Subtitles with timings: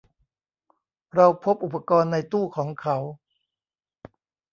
[1.15, 2.97] เราพบอุปกรณ์ในตู้ของเขา